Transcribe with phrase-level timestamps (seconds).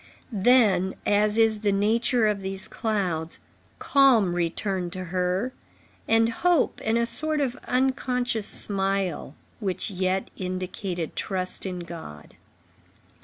[0.31, 3.37] Then, as is the nature of these clouds,
[3.77, 5.53] calm returned to her,
[6.07, 12.33] and hope and a sort of unconscious smile, which yet indicated trust in God.